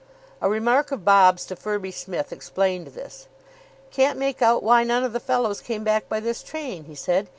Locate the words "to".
1.45-1.55